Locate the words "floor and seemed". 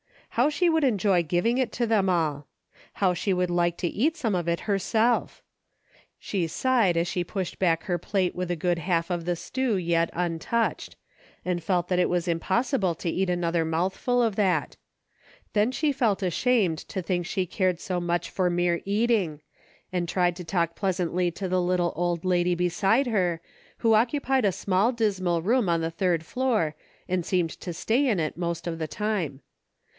26.25-27.51